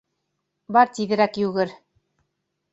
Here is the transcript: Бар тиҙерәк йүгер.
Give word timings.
Бар 0.77 0.89
тиҙерәк 0.95 1.39
йүгер. 1.45 1.79